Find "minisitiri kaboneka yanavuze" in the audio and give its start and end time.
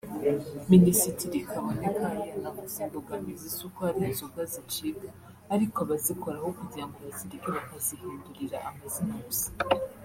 0.71-2.77